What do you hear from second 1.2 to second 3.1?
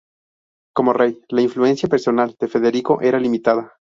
la influencia personal de Federico